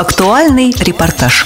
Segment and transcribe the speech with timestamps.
[0.00, 1.44] Актуальный репортаж.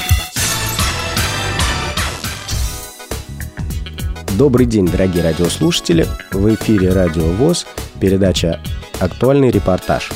[4.38, 6.06] Добрый день, дорогие радиослушатели.
[6.30, 7.66] В эфире Радио ВОЗ,
[7.98, 8.60] передача
[9.00, 10.12] «Актуальный репортаж».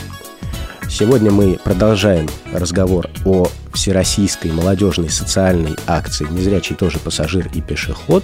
[0.88, 8.22] Сегодня мы продолжаем разговор о всероссийской молодежной социальной акции «Незрячий тоже пассажир и пешеход»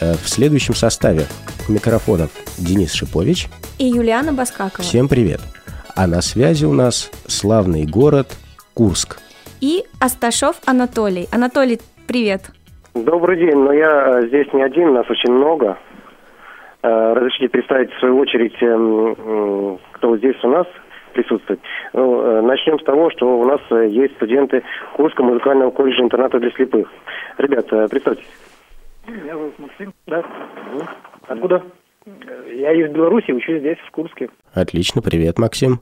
[0.00, 1.26] э, в следующем составе.
[1.66, 3.48] У микрофонов Денис Шипович
[3.78, 4.86] и Юлиана Баскакова.
[4.86, 5.40] Всем привет.
[5.96, 8.28] А на связи у нас славный город
[8.74, 9.18] Курск.
[9.60, 11.26] И Асташов Анатолий.
[11.32, 12.50] Анатолий, привет.
[12.94, 15.78] Добрый день, но я э, здесь не один, нас очень много.
[16.82, 20.66] Э, разрешите представить в свою очередь, эм, кто здесь у нас
[21.12, 21.60] присутствует.
[21.92, 24.62] Ну, э, начнем с того, что у нас есть студенты
[24.96, 26.88] Курского музыкального колледжа интерната для слепых.
[27.38, 28.28] Ребята, представьтесь.
[29.06, 30.24] Меня зовут Максим, да.
[31.28, 31.62] Откуда?
[32.52, 34.28] Я из Беларуси, учусь здесь, в Курске.
[34.52, 35.80] Отлично, привет, Максим.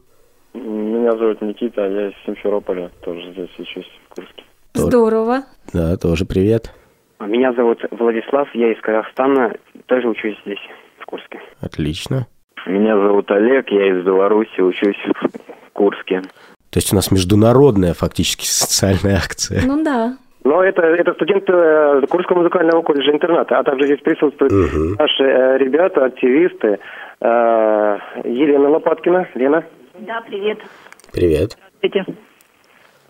[0.55, 4.45] Меня зовут Никита, я из Симферополя, тоже здесь учусь в Курске.
[4.75, 5.45] Здорово.
[5.73, 6.73] Да, тоже привет.
[7.19, 9.55] А меня зовут Владислав, я из Казахстана,
[9.87, 10.59] тоже учусь здесь,
[10.99, 11.41] в Курске.
[11.61, 12.27] Отлично.
[12.67, 16.23] Меня зовут Олег, я из Беларуси, учусь в Курске.
[16.71, 19.63] То есть у нас международная фактически социальная акция.
[19.65, 20.17] Ну да.
[20.45, 24.97] Но это, это студенты э, Курского музыкального колледжа интерната, а также здесь присутствуют угу.
[24.99, 26.79] наши э, ребята, активисты.
[27.21, 29.29] Э, Елена Лопаткина.
[29.35, 29.65] Лена.
[29.99, 30.59] Да, привет.
[31.13, 31.57] Привет.
[31.83, 32.19] Здравствуйте.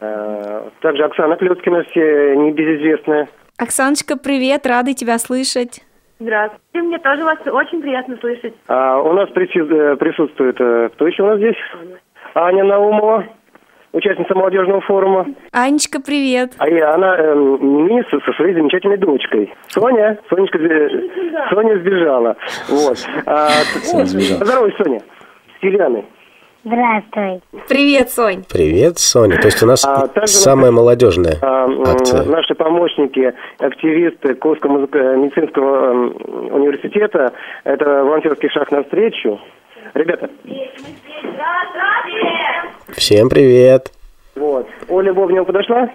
[0.00, 3.28] Э, также Оксана Клюцкина, все небезызвестная.
[3.56, 5.83] Оксаночка, привет, рады тебя слышать.
[6.19, 8.55] Здравствуйте, мне тоже вас очень приятно слышать.
[8.66, 11.56] А у нас э, присутствует, э, кто еще у нас здесь?
[12.34, 13.27] Аня Наумова,
[13.92, 15.27] участница молодежного форума.
[15.52, 16.52] Анечка, привет.
[16.58, 19.55] А я, она э, не со, со своей замечательной дочкой.
[19.69, 20.58] Соня, Сонечка,
[21.50, 22.36] Соня сбежала.
[22.69, 22.98] Вот.
[23.27, 23.50] А,
[23.92, 25.00] Поздоровайся, Соня,
[25.61, 26.05] с Еленой.
[26.64, 27.41] Здравствуй.
[27.68, 28.44] Привет, Сонь.
[28.48, 29.36] Привет, Соня.
[29.38, 32.22] То есть у нас а, самая нас, молодежная а, акция.
[32.22, 34.78] Наши помощники, активисты Курского
[35.16, 35.92] медицинского
[36.55, 37.33] университета,
[37.64, 39.40] это волонтерский шаг навстречу.
[39.95, 40.30] Ребята.
[42.92, 43.90] Всем привет.
[44.36, 44.68] Вот.
[44.89, 45.90] Оля Бовнева подошла?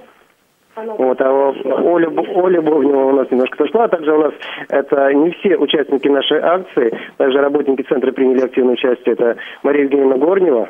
[0.78, 4.34] Вот, а Оля, Оля Бовнева у нас немножко сошла, а также у нас
[4.70, 10.18] это не все участники нашей акции, также работники центра приняли активное участие, это Мария Евгеньевна
[10.18, 10.70] Горнева.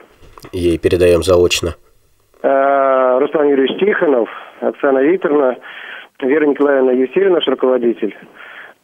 [0.53, 1.75] Ей передаем заочно.
[2.41, 4.29] А, Руслан Юрьевич Тихонов,
[4.61, 5.57] Оксана Викторовна,
[6.21, 8.15] Вера Николаевна Евсеева, наш руководитель.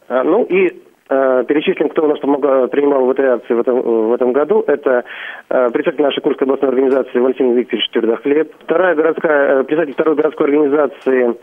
[0.08, 4.12] А, ну и перечислим, кто у нас помогал, принимал в этой акции в этом, в
[4.12, 4.64] этом году.
[4.66, 5.04] Это
[5.50, 8.52] э, председатель нашей Курской областной организации Валентин Викторович Твердохлеб.
[8.60, 11.34] Вторая городская, э, председатель второй городской организации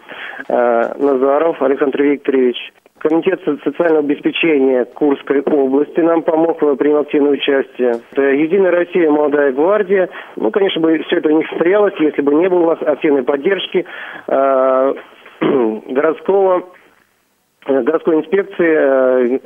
[0.48, 2.58] Назаров Александр Викторович.
[2.98, 8.00] Комитет социального обеспечения Курской области нам помог, принял активное участие.
[8.12, 10.10] Это Единая Россия, Молодая гвардия.
[10.36, 13.86] Ну, конечно бы, все это не состоялось, если бы не было у нас активной поддержки
[14.28, 14.94] э,
[15.88, 16.81] городского Э,
[17.66, 19.40] городской инспекции э,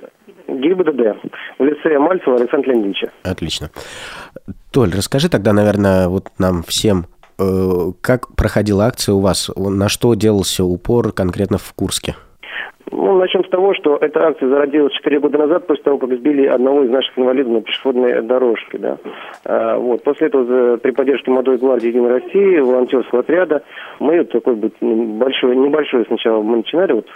[0.47, 1.17] ГИБДД
[1.59, 3.11] в лице Мальцева Александра Леонидовича.
[3.23, 3.69] Отлично.
[4.71, 7.05] Толь, расскажи тогда, наверное, вот нам всем,
[7.39, 7.43] э,
[8.01, 12.15] как проходила акция у вас, на что делался упор конкретно в Курске?
[12.91, 16.45] Ну, начнем с того, что эта акция зародилась 4 года назад, после того, как сбили
[16.45, 18.77] одного из наших инвалидов на пешеходной дорожке.
[18.77, 18.97] Да.
[19.43, 20.03] А, вот.
[20.03, 23.63] После этого при поддержке молодой гвардии Единой России, волонтерского отряда,
[23.99, 27.07] мы такой вот большой, небольшой сначала мы начинали, вот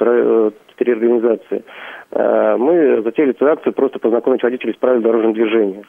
[0.00, 1.64] Э, три организации,
[2.12, 5.82] э, мы затеяли эту акцию просто познакомить водителей с правилами дорожного движения.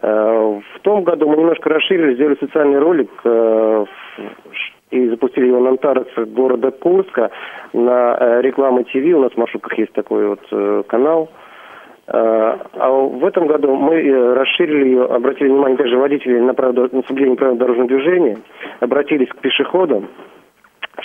[0.00, 3.10] Э, в том году мы немножко расширили, сделали социальный ролик
[4.90, 7.30] и запустили его на Антарце города Курска
[7.72, 8.94] на рекламы ТВ.
[8.94, 11.28] У нас в маршрутках есть такой вот канал.
[12.06, 17.36] А в этом году мы расширили ее, обратили внимание также водителей на, правило, на соблюдение
[17.36, 18.38] правил дорожного движения,
[18.80, 20.08] обратились к пешеходам,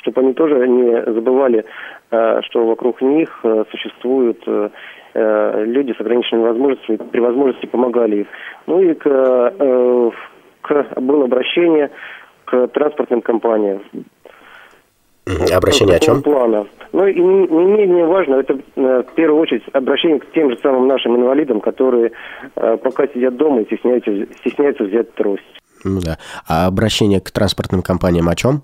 [0.03, 1.65] чтобы они тоже не забывали,
[2.11, 4.69] э, что вокруг них э, существуют э,
[5.65, 8.27] люди с ограниченными возможностями, при возможности помогали их.
[8.67, 9.53] Ну и к,
[10.61, 11.91] к, было обращение
[12.45, 13.83] к транспортным компаниям.
[15.53, 16.23] Обращение о чем?
[16.23, 16.65] Плана.
[16.91, 20.87] Ну и не, не менее важно, это в первую очередь обращение к тем же самым
[20.87, 22.11] нашим инвалидам, которые
[22.55, 25.43] пока сидят дома и стесняются, стесняются взять трость.
[25.83, 26.17] Ну да.
[26.47, 28.63] А обращение к транспортным компаниям о чем?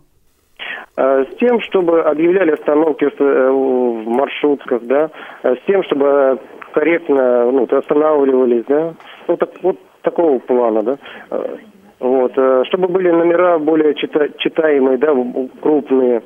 [1.00, 5.10] Э, с тем, чтобы объявляли остановки э, в маршрутках, да,
[5.44, 6.40] э, с тем, чтобы
[6.74, 8.94] корректно ну, останавливались, да,
[9.30, 10.98] ну, так, вот такого плана, да.
[12.02, 12.32] Вот,
[12.68, 15.14] чтобы были номера более чита читаемые, да,
[15.62, 16.22] крупные,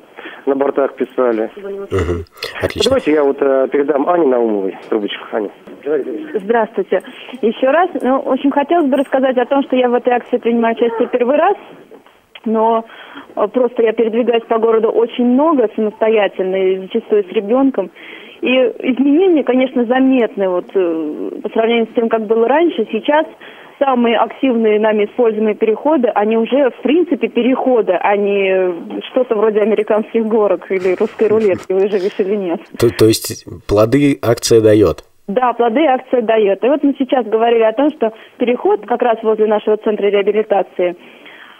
[0.46, 1.50] на бортах писали.
[1.56, 2.24] Угу.
[2.62, 2.90] Отлично.
[2.90, 5.24] Давайте я вот передам Ане Наумовой трубочку.
[5.32, 5.50] Аня.
[6.34, 7.02] Здравствуйте.
[7.42, 10.76] Еще раз, ну, очень хотелось бы рассказать о том, что я в этой акции принимаю
[10.76, 11.56] участие первый раз
[12.44, 12.84] но
[13.36, 17.90] Э, Просто я передвигаюсь по городу очень много самостоятельно, и зачастую с ребенком.
[18.40, 22.86] И изменения, конечно, заметны вот, э, по сравнению с тем, как было раньше.
[22.92, 23.26] Сейчас
[23.78, 30.26] самые активные нами используемые переходы, они уже в принципе переходы, а не что-то вроде американских
[30.26, 32.60] горок или русской рулетки, выживешь или нет.
[32.78, 35.04] То, то есть плоды акция дает.
[35.26, 36.62] Да, плоды акция дает.
[36.62, 40.96] И вот мы сейчас говорили о том, что переход как раз возле нашего центра реабилитации,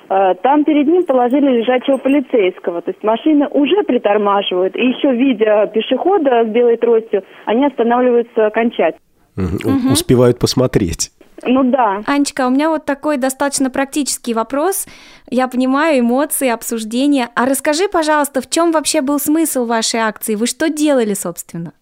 [0.09, 2.83] там перед ним положили лежачего полицейского.
[2.83, 4.77] То есть машины уже притормаживают.
[4.77, 9.01] И еще видя пешехода с белой тростью, они останавливаются окончательно.
[9.37, 9.89] Мгм.
[9.89, 11.11] У- Успевают посмотреть.
[11.47, 12.01] Ну да.
[12.07, 14.87] Анечка, у меня вот такой достаточно практический вопрос.
[15.29, 17.29] Я понимаю эмоции, обсуждения.
[17.35, 20.37] А расскажи, пожалуйста, в чем вообще был смысл вашей акции?
[20.37, 21.73] Вы что делали, собственно?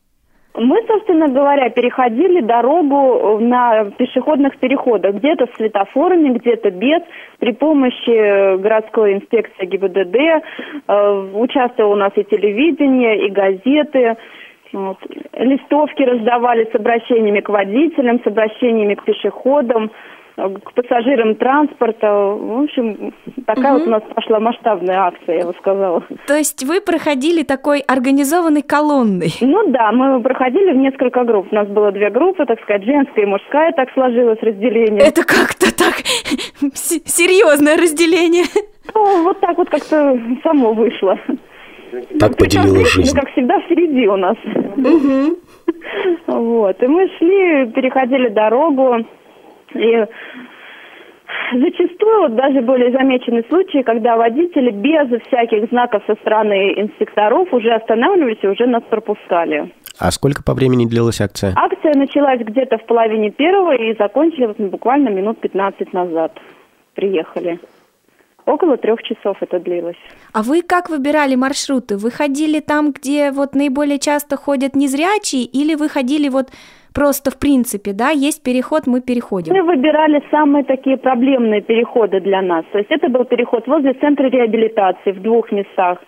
[0.55, 5.15] Мы, собственно говоря, переходили дорогу на пешеходных переходах.
[5.15, 7.01] Где-то с светофорами, где-то без.
[7.39, 10.17] При помощи городской инспекции ГИБДД.
[10.89, 14.17] Э, Участвовало у нас и телевидение, и газеты.
[14.75, 14.99] Вот.
[15.35, 19.91] Листовки раздавали с обращениями к водителям, с обращениями к пешеходам, э,
[20.37, 22.07] к пассажирам транспорта.
[22.07, 23.13] В общем,
[23.47, 23.79] такая Мгм.
[23.79, 26.03] вот у нас пошла масштабная акция, я бы сказала.
[26.27, 29.33] То есть вы проходили такой организованной колонной?
[29.41, 31.49] Ну да, мы проходили в несколько групп.
[31.51, 35.03] У нас было две группы, так сказать, женская и мужская, так сложилось разделение.
[35.03, 35.95] Это как-то так
[36.75, 38.45] серьезное разделение.
[38.95, 41.19] Ну, вот так вот как-то само вышло.
[42.19, 43.15] Так поделила Причем, жизнь.
[43.17, 44.37] Как всегда, впереди у нас.
[46.27, 46.83] Вот.
[46.83, 49.05] И мы шли, переходили дорогу.
[49.75, 50.07] И
[51.53, 57.73] зачастую вот даже были замечены случаи, когда водители без всяких знаков со стороны инспекторов уже
[57.73, 59.73] останавливались и уже нас пропускали.
[59.99, 61.53] А сколько по времени длилась акция?
[61.57, 66.39] Акция началась где-то в половине первого и закончили вот буквально минут 15 назад.
[66.95, 67.61] Приехали.
[68.45, 69.97] Около трех часов это длилось.
[70.33, 71.97] А вы как выбирали маршруты?
[71.97, 76.49] Вы ходили там, где вот наиболее часто ходят незрячие, или вы ходили вот
[76.95, 79.55] просто в принципе, да, есть переход, мы переходим?
[79.55, 82.65] Мы выбирали самые такие проблемные переходы для нас.
[82.73, 85.99] То есть это был переход возле центра реабилитации в двух местах,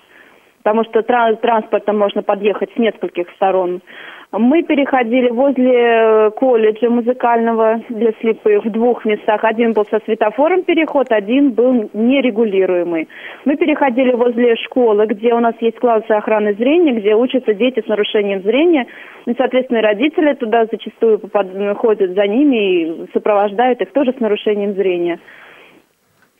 [0.62, 3.80] потому что тра- транспортом можно подъехать с нескольких сторон.
[4.36, 9.44] Мы переходили возле э, колледжа музыкального для слепых в двух местах.
[9.44, 13.08] Один был со светофором переход, один был нерегулируемый.
[13.44, 17.86] Мы переходили возле школы, где у нас есть классы охраны зрения, где учатся дети с
[17.86, 18.86] нарушением зрения.
[19.26, 21.20] И, соответственно, родители туда зачастую
[21.76, 25.20] ходят за ними и сопровождают их тоже с нарушением зрения.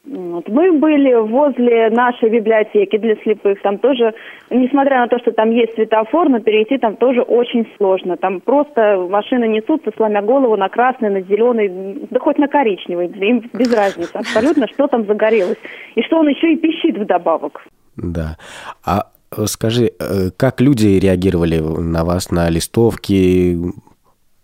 [0.07, 0.47] Вот.
[0.49, 3.61] Мы были возле нашей библиотеки для слепых.
[3.63, 4.13] Там тоже,
[4.51, 8.17] несмотря на то, что там есть светофор, но перейти там тоже очень сложно.
[8.19, 13.07] Там просто машины несутся, сломя голову на красный, на зеленый, да хоть на коричневый.
[13.07, 15.59] Им без разницы абсолютно, что там загорелось.
[15.95, 17.67] И что он еще и пищит вдобавок.
[17.97, 18.37] Да.
[18.85, 19.07] А
[19.47, 23.57] скажи, э, как люди реагировали на вас, на листовки?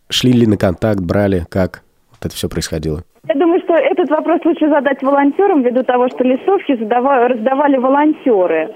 [0.09, 1.45] Шли ли на контакт, брали?
[1.51, 3.05] Как вот это все происходило?
[3.29, 8.71] Я думаю, что этот вопрос лучше задать волонтерам, ввиду того, что листовки задава- раздавали волонтеры.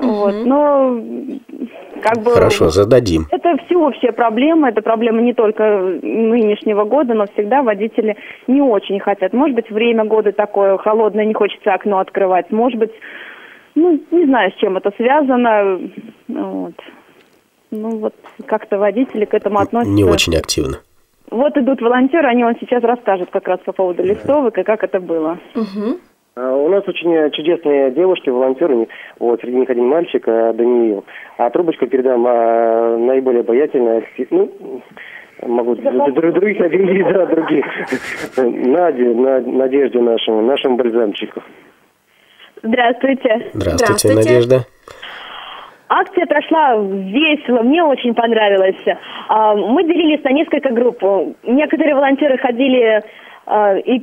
[0.00, 0.34] Вот.
[0.46, 1.02] Но
[2.02, 2.30] как бы...
[2.30, 3.26] Хорошо, зададим.
[3.30, 8.16] Это всеобщая проблема, это проблема не только нынешнего года, но всегда водители
[8.46, 9.32] не очень хотят.
[9.32, 12.52] Может быть, время года такое холодное, не хочется окно открывать.
[12.52, 12.92] Может быть,
[13.74, 15.80] ну, не знаю, с чем это связано.
[16.28, 16.74] Вот.
[17.72, 18.14] Ну, вот
[18.46, 19.94] как-то водители к этому относятся.
[19.94, 20.78] Не очень активно.
[21.30, 25.00] Вот идут волонтеры, они вам сейчас расскажут как раз по поводу листовок и как это
[25.00, 25.38] было.
[26.36, 31.04] А У нас очень э, чудесные девушки, волонтеры, вот, среди них один мальчик, а, Даниил.
[31.36, 34.80] А трубочку передам а, наиболее обаятельная, ну,
[35.42, 36.58] могу других
[37.08, 37.66] да, других.
[38.36, 41.42] Наде, На- Надежде нашему, нашему бальзамчику.
[42.62, 43.50] Здравствуйте.
[43.52, 44.16] Здравствуйте, Здравствуйте.
[44.16, 44.56] Надежда.
[45.92, 48.80] Акция прошла весело, мне очень понравилось.
[49.28, 51.02] А, Мы делились на несколько групп.
[51.42, 53.02] Некоторые волонтеры ходили
[53.44, 54.00] а, и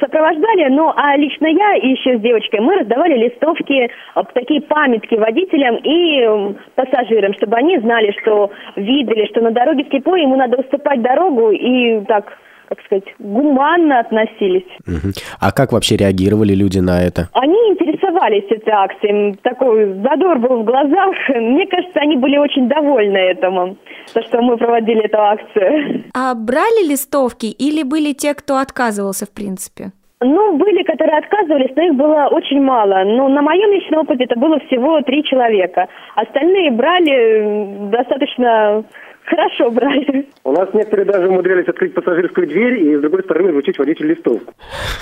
[0.00, 5.14] сопровождали, ну а лично я и еще с девочкой мы раздавали листовки, а, такие памятки
[5.14, 11.00] водителям и пассажирам, чтобы они знали, что видели, что на дороге слепой ему надо уступать
[11.02, 12.36] дорогу и так,
[12.70, 14.66] как сказать, гуманно относились.
[14.86, 15.12] Мгм.
[15.40, 17.28] А как вообще реагировали люди на это?
[17.32, 21.14] Они интересовались этой акцией, такой задор был в глазах.
[21.34, 23.76] Мне кажется, они были очень довольны этому,
[24.14, 26.04] то, что мы проводили эту акцию.
[26.14, 29.92] А брали листовки или были те, кто отказывался в принципе?
[30.22, 33.04] Ну, были, которые отказывались, но их было очень мало.
[33.04, 35.88] Но на моем личном опыте это было всего три человека.
[36.14, 38.84] Остальные брали достаточно
[39.30, 40.28] хорошо брали.
[40.44, 44.52] У нас некоторые даже умудрялись открыть пассажирскую дверь и с другой стороны вручить водителю листовку.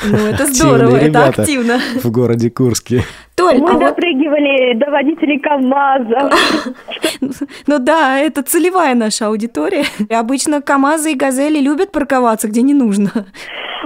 [0.04, 1.78] Ну, это здорово, это активно.
[2.02, 3.02] В городе Курске.
[3.34, 4.84] Толь, Мы а допрыгивали вот...
[4.84, 6.30] до водителей КАМАЗа.
[7.66, 9.84] Ну да, это целевая наша аудитория.
[10.10, 13.10] Обычно КАМАЗы и Газели любят парковаться, где не нужно.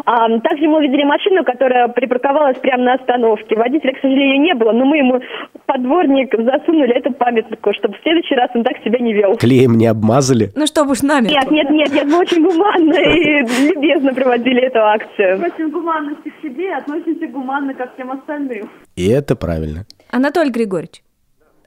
[0.05, 3.57] А, также мы увидели машину, которая припарковалась прямо на остановке.
[3.57, 5.21] Водителя, к сожалению, не было, но мы ему
[5.67, 9.37] подворник засунули эту памятку, чтобы в следующий раз он так себя не вел.
[9.37, 10.51] Клеем не обмазали?
[10.55, 11.29] Ну, чтобы уж нами.
[11.29, 15.43] Нет, нет, нет, нет, мы очень гуманно и любезно проводили эту акцию.
[15.45, 18.71] Очень гуманности к себе и относимся гуманно ко всем остальным.
[18.97, 19.85] И это правильно.
[20.11, 21.03] Анатолий Григорьевич,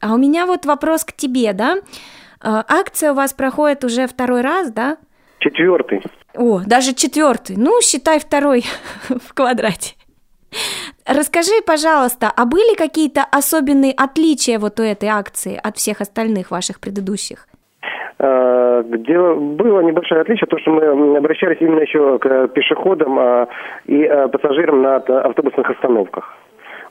[0.01, 1.77] а у меня вот вопрос к тебе, да?
[2.41, 4.97] А, акция у вас проходит уже второй раз, да?
[5.39, 6.01] Четвертый.
[6.37, 7.55] О, даже четвертый.
[7.57, 8.63] Ну, считай второй
[9.09, 9.95] в квадрате.
[11.05, 16.79] Расскажи, пожалуйста, а были какие-то особенные отличия вот у этой акции от всех остальных ваших
[16.79, 17.47] предыдущих?
[18.17, 23.47] А, где было небольшое отличие, то, что мы обращались именно еще к пешеходам а,
[23.85, 26.33] и а, пассажирам на автобусных остановках.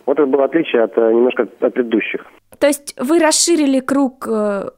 [0.07, 2.27] Вот это было отличие от немножко от предыдущих.
[2.59, 4.69] То есть вы расширили круг э,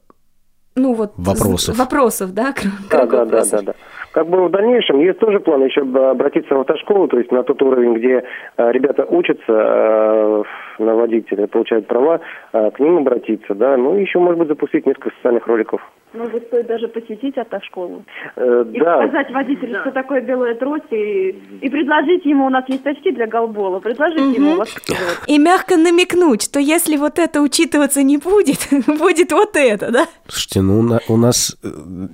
[0.76, 3.50] ну вот вопросов, вопросов да, круг да, вопросов.
[3.50, 3.74] да, да, да, да.
[4.16, 7.60] Как бы в дальнейшем есть тоже план еще обратиться в автошколу, то есть на тот
[7.60, 8.24] уровень, где
[8.56, 10.42] э, ребята учатся э,
[10.78, 12.20] на водителя, получают права,
[12.54, 15.82] э, к ним обратиться, да, ну и еще, может быть, запустить несколько социальных роликов.
[16.14, 18.04] Может стоит даже посетить автошколу.
[18.36, 19.02] Э, и да.
[19.02, 19.80] показать водителю, да.
[19.82, 24.18] что такое белая трость, и, и предложить ему, у нас есть очки для голбола, предложить
[24.18, 24.34] угу.
[24.34, 25.24] ему воспитывать.
[25.26, 28.66] И мягко намекнуть, что если вот это учитываться не будет,
[28.98, 30.06] будет вот это, да?
[30.26, 31.54] Слушайте, ну у нас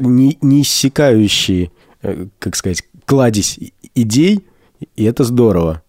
[0.00, 1.70] не, не иссякающие
[2.38, 3.58] как сказать, кладезь
[3.94, 4.46] идей,
[4.96, 5.82] и это здорово.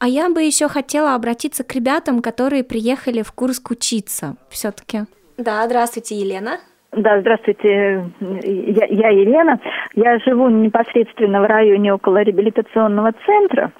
[0.00, 5.00] А я бы еще хотела обратиться к ребятам, которые приехали в Курск учиться все-таки.
[5.36, 6.58] Да, здравствуйте, Елена.
[6.92, 9.60] Да, здравствуйте, я, я Елена.
[9.94, 13.72] Я живу непосредственно в районе около реабилитационного центра.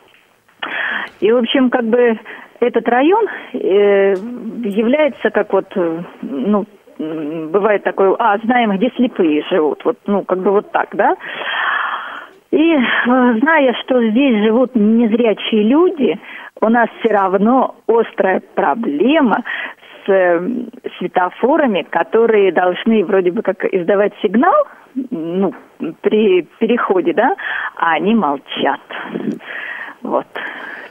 [1.21, 2.19] И, в общем, как бы
[2.61, 4.15] этот район э,
[4.65, 6.67] является как вот, э, ну,
[6.99, 11.17] бывает такое, а, знаем, где слепые живут, вот, ну, как бы вот так, да.
[12.51, 12.79] И э,
[13.41, 16.19] зная, что здесь живут незрячие люди,
[16.61, 19.45] у нас все равно острая проблема
[20.05, 20.41] с э,
[20.99, 24.67] светофорами, которые должны вроде бы как издавать сигнал,
[25.11, 25.53] ну,
[26.01, 27.37] при переходе, да,
[27.77, 28.81] а они молчат.
[30.03, 30.27] Вот.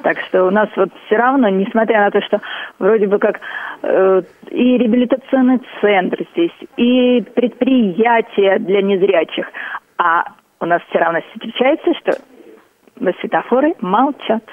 [0.08, 2.40] Так что у нас вот все равно, несмотря на то, что
[2.80, 3.42] вроде бы как
[3.82, 4.22] э,
[4.52, 9.46] и реабилитационный центр здесь, и предприятия для незрячих,
[9.98, 10.24] а
[10.62, 12.14] у нас все равно встречается, что
[13.20, 14.44] светофоры молчат.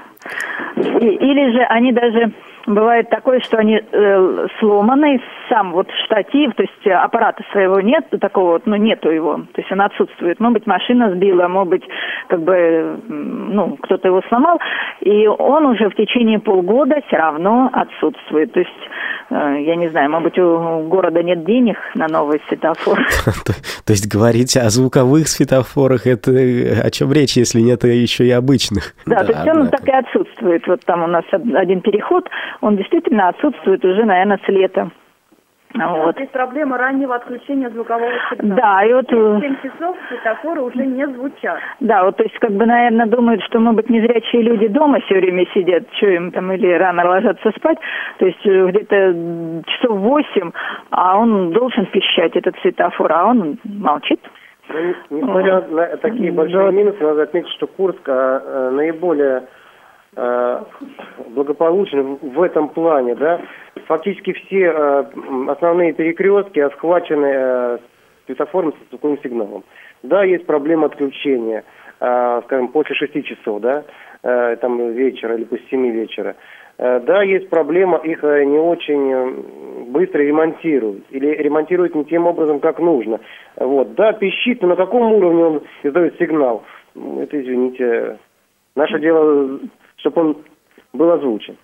[0.74, 2.32] И, или же они даже
[2.66, 8.52] Бывает такое, что они э, сломаны, сам вот штатив, то есть аппарата своего нет, такого
[8.52, 10.40] вот, ну, нету его, то есть он отсутствует.
[10.40, 11.84] Может быть, машина сбила, может быть,
[12.28, 14.58] как бы, ну, кто-то его сломал,
[15.00, 18.52] и он уже в течение полгода все равно отсутствует.
[18.52, 18.70] То есть,
[19.30, 22.98] э, я не знаю, может быть, у города нет денег на новый светофор.
[23.84, 28.94] То есть говорить о звуковых светофорах, это о чем речь, если нет еще и обычных?
[29.04, 30.33] Да, то есть он так и отсутствует.
[30.44, 32.28] Вот там у нас один переход,
[32.60, 34.90] он действительно отсутствует уже, наверное, с лета.
[35.74, 36.14] Вот.
[36.14, 38.60] Здесь проблема раннего отключения звукового сигнала.
[38.60, 39.08] Да, и вот...
[39.08, 41.58] 7 э, часов светофоры уже не звучат.
[41.80, 45.16] Да, вот, то есть, как бы, наверное, думают, что, может быть, незрячие люди дома все
[45.16, 47.78] время сидят, что им там, или рано ложатся спать,
[48.18, 50.52] то есть, э, где-то часов 8,
[50.90, 54.20] а он должен пищать, этот светофор, а он молчит.
[54.68, 55.70] Ну, несмотря вот.
[55.72, 59.42] на такие большие минусы, надо отметить, что Курск а, наиболее
[60.16, 60.62] Э,
[61.30, 63.40] благополучны в этом плане, да.
[63.86, 65.04] Фактически все э,
[65.48, 67.78] основные перекрестки охвачены э,
[68.26, 69.64] светофором с звуковым сигналом.
[70.04, 71.64] Да, есть проблема отключения,
[71.98, 73.84] скажем, после 6 часов, да,
[74.22, 76.36] там вечера или после 7 вечера.
[76.76, 83.20] Да, есть проблема, их не очень быстро ремонтируют или ремонтируют не тем образом, как нужно.
[83.56, 83.94] Вот.
[83.94, 86.64] Да, пищит, но на каком уровне он издает сигнал?
[86.94, 88.18] Это, извините,
[88.76, 89.60] наше дело
[90.04, 90.36] чтобы он
[90.92, 91.56] был озвучен.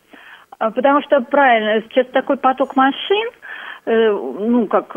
[0.58, 3.28] А, потому что правильно, сейчас такой поток машин,
[3.86, 4.96] э, ну, как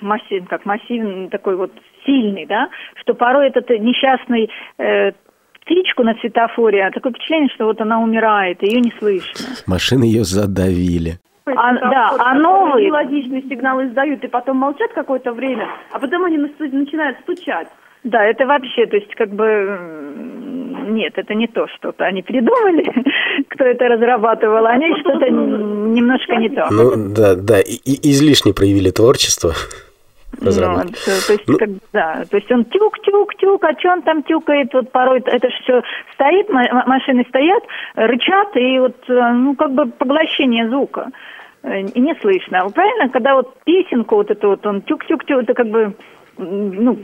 [0.00, 1.72] массив, как массивный, такой вот
[2.04, 5.12] сильный, да, что порой этот несчастный э,
[5.60, 9.54] птичку на светофоре, а такое впечатление, что вот она умирает, ее не слышно.
[9.66, 11.18] Машины ее задавили.
[11.44, 12.86] А, да, а новые...
[12.86, 17.68] Мелодичные сигналы издают и потом молчат какое-то время, а потом они начинают стучать.
[18.04, 19.78] Да, это вообще, то есть как бы
[20.88, 22.04] нет, это не то что-то.
[22.04, 22.84] Они придумали,
[23.48, 26.68] кто это разрабатывал, они что-то немножко не то.
[26.70, 29.52] Ну, да, да, и, и излишне проявили творчество.
[30.40, 34.22] Ну, то, то есть, ну, как, да, то есть он тюк-тюк-тюк, а что он там
[34.22, 35.82] тюкает, вот порой это же все
[36.14, 37.62] стоит, машины стоят,
[37.96, 41.10] рычат, и вот, э, ну, как бы поглощение звука
[41.62, 42.66] э, и не слышно.
[42.70, 45.94] Правильно, когда вот песенку вот эту вот он тюк-тюк-тюк, это как бы
[46.38, 46.98] ну,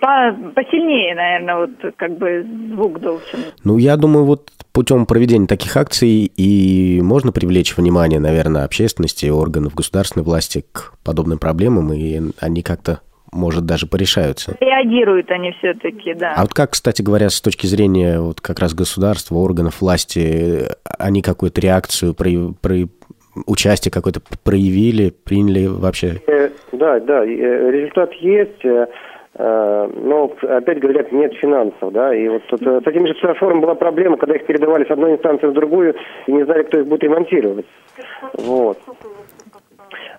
[0.00, 3.40] по, посильнее, наверное, вот как бы звук должен.
[3.64, 9.30] Ну, я думаю, вот путем проведения таких акций и можно привлечь внимание, наверное, общественности и
[9.30, 13.00] органов государственной власти к подобным проблемам, и они как-то
[13.32, 14.56] может, даже порешаются.
[14.60, 16.34] Реагируют они все-таки, да.
[16.36, 20.66] А вот как, кстати говоря, с точки зрения вот как раз государства, органов власти,
[20.98, 22.88] они какую-то реакцию при, при,
[23.46, 26.20] участие какое-то проявили, приняли вообще?
[26.26, 28.86] Э, да, да, э, результат есть, э,
[29.36, 34.16] но, опять говорят, нет финансов, да, и вот тут, с этими же светофорами была проблема,
[34.16, 35.94] когда их передавали с одной инстанции в другую,
[36.26, 37.66] и не знали, кто их будет ремонтировать.
[38.34, 38.78] Вот.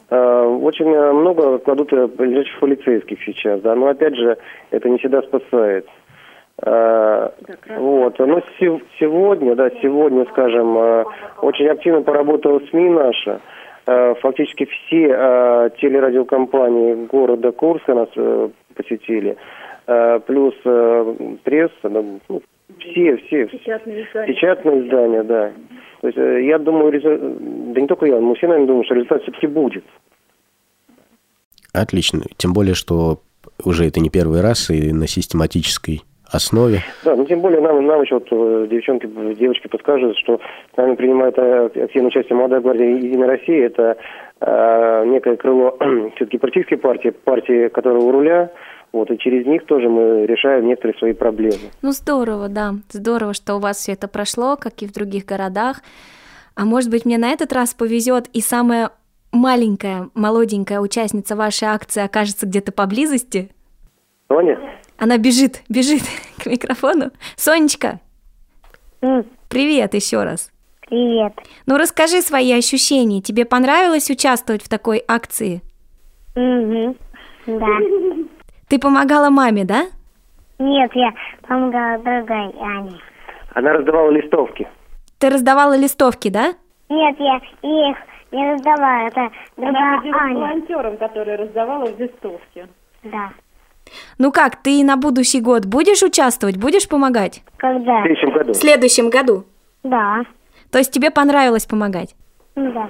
[0.09, 4.37] Очень много кладут лежачих полицейских сейчас, да, но опять же,
[4.71, 5.87] это не всегда спасает.
[6.63, 8.19] Вот.
[8.19, 8.41] Но
[8.99, 11.05] сегодня, да, сегодня, скажем, э,
[11.41, 13.41] очень активно поработала СМИ наша.
[13.87, 18.09] Э, фактически все э, телерадиокомпании города Курска нас
[18.75, 19.37] посетили.
[20.27, 20.53] Плюс
[21.43, 22.19] пресса, ну,
[22.79, 23.47] все, все.
[23.47, 24.27] Печатные издания.
[24.27, 25.51] Печатные издания, да.
[26.01, 26.91] То есть я думаю,
[27.73, 29.83] да не только я, мы все, наверное, думаем, что результат все-таки будет.
[31.73, 32.21] Отлично.
[32.37, 33.19] Тем более, что
[33.65, 36.81] уже это не первый раз и на систематической основе.
[37.03, 40.39] Да, ну тем более нам, нам еще вот э, девчонки, девочки подскажут, что
[40.73, 43.65] с нами принимает э, активное участие молодая гвардия Единой России.
[43.65, 43.97] Это
[44.39, 45.77] э, некое крыло
[46.15, 48.51] все-таки политической партии, партии, которая у руля.
[48.93, 51.71] Вот, и через них тоже мы решаем некоторые свои проблемы.
[51.81, 52.73] Ну, здорово, да.
[52.89, 55.77] Здорово, что у вас все это прошло, как и в других городах.
[56.55, 58.89] А может быть, мне на этот раз повезет, и самая
[59.31, 63.49] маленькая, молоденькая участница вашей акции окажется где-то поблизости?
[64.27, 64.59] Соня?
[65.01, 66.03] Она бежит, бежит
[66.37, 67.09] к микрофону.
[67.35, 67.99] Сонечка,
[69.01, 69.25] mm.
[69.49, 70.51] привет еще раз.
[70.87, 71.33] Привет.
[71.65, 73.19] Ну расскажи свои ощущения.
[73.19, 75.61] Тебе понравилось участвовать в такой акции?
[76.35, 76.95] Угу.
[77.47, 77.77] Да.
[78.67, 79.85] Ты помогала маме, да?
[80.59, 81.11] Нет, я
[81.47, 82.99] помогала другой Ане.
[83.55, 84.67] Она раздавала листовки.
[85.17, 86.53] Ты раздавала листовки, да?
[86.89, 87.97] Нет, я их
[88.31, 89.07] не раздавала.
[89.07, 90.35] Это другая Она Аня.
[90.35, 92.67] волонтером, который раздавала листовки.
[93.03, 93.31] Да.
[94.17, 97.43] Ну как, ты на будущий год будешь участвовать, будешь помогать?
[97.57, 98.01] Когда?
[98.01, 98.53] В следующем году.
[98.53, 99.45] В следующем году?
[99.83, 100.23] Да.
[100.71, 102.15] То есть тебе понравилось помогать?
[102.55, 102.89] Да.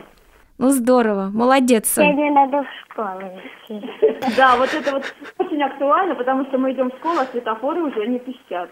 [0.58, 1.94] Ну здорово, молодец.
[1.96, 3.22] Сегодня надо в школу
[3.68, 3.90] идти.
[4.38, 5.04] Да, вот это вот
[5.40, 8.70] очень актуально, потому что мы идем в школу, а светофоры уже не пищат.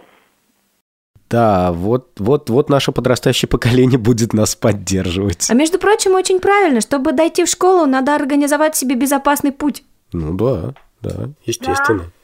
[1.30, 5.48] Да, вот, вот, вот наше подрастающее поколение будет нас поддерживать.
[5.50, 9.84] А между прочим, очень правильно, чтобы дойти в школу, надо организовать себе безопасный путь.
[10.12, 12.00] Ну да, да, естественно.
[12.00, 12.19] Да.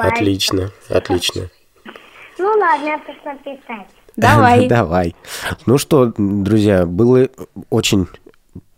[0.00, 1.48] Отлично, отлично.
[2.38, 3.86] Ну ладно, я пошла писать.
[4.16, 4.68] Давай.
[4.68, 5.14] Давай.
[5.66, 7.28] Ну что, друзья, было
[7.70, 8.08] очень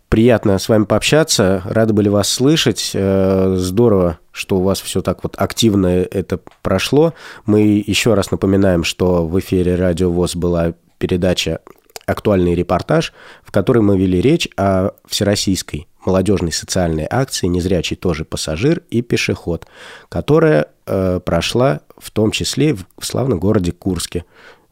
[0.09, 1.61] приятно с вами пообщаться.
[1.65, 2.91] Рады были вас слышать.
[2.93, 7.13] Э, здорово, что у вас все так вот активно это прошло.
[7.45, 11.59] Мы еще раз напоминаем, что в эфире Радио ВОЗ была передача
[12.09, 18.83] «Актуальный репортаж», в которой мы вели речь о всероссийской молодежной социальной акции «Незрячий тоже пассажир
[18.89, 19.67] и пешеход»,
[20.09, 24.25] которая э, прошла в том числе в славном городе Курске.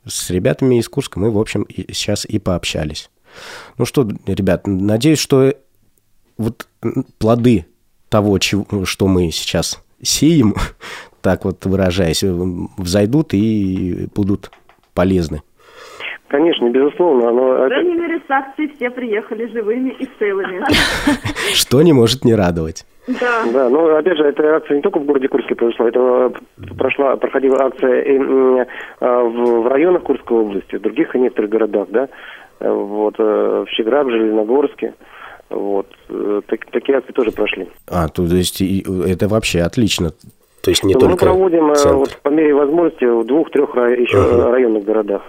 [0.06, 3.10] С ребятами из Курска мы, в общем, и, сейчас и пообщались.
[3.78, 5.54] Ну что, ребят, надеюсь, что
[6.38, 6.68] вот
[7.18, 7.66] плоды
[8.10, 10.56] того, чего, что мы сейчас сеем,
[11.22, 14.52] так вот выражаясь, взойдут и будут
[14.94, 15.42] полезны.
[16.28, 17.32] Конечно, безусловно.
[17.32, 20.62] Но По крайней мере, с акции все приехали живыми и целыми.
[21.54, 22.86] Что не может не радовать.
[23.08, 23.46] Да.
[23.54, 26.34] Да, но опять же, эта акция не только в городе Курске произошла, это
[26.78, 28.18] прошла, проходила акция и,
[29.00, 32.10] а, в, в районах Курской области, в других некоторых городах, да,
[32.60, 34.94] вот, э, в Щеграх, в Железногорске.
[35.50, 35.88] Вот.
[36.10, 37.70] Э, так, такие акции тоже прошли.
[37.88, 40.12] А, то есть это вообще отлично.
[40.68, 41.96] То есть не Но только Мы проводим центр.
[41.96, 44.52] вот, по мере возможности в двух-трех еще uh-huh.
[44.52, 45.22] районных городах.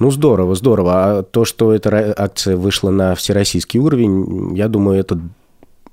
[0.00, 0.92] Ну, здорово, здорово.
[0.94, 5.20] А то, что эта акция вышла на всероссийский уровень, я думаю, это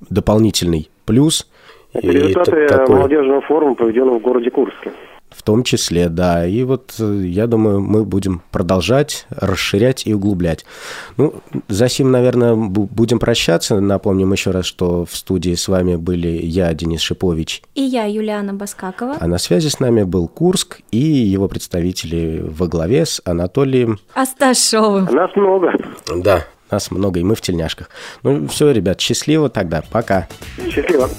[0.10, 1.48] дополнительный плюс.
[1.94, 2.96] Это результаты такой...
[2.96, 4.92] молодежного форума, проведенного в городе Курске.
[5.36, 6.46] В том числе, да.
[6.46, 10.66] И вот э, я думаю, мы будем продолжать расширять и углублять.
[11.18, 11.36] Ну,
[11.68, 13.80] за сим, наверное, будем прощаться.
[13.80, 17.64] Напомним еще раз, что в студии с вами были я, Денис Шипович.
[17.76, 19.18] И я, Юлиана Баскакова.
[19.20, 25.06] А на связи с нами был Курск и его представители во главе с Анатолием Асташовым.
[25.06, 25.74] Нас много.
[26.16, 27.90] Да, нас много, и мы в тельняшках.
[28.24, 29.84] Ну все, ребят, счастливо тогда.
[29.92, 30.28] Пока.
[30.70, 31.10] Счастливо.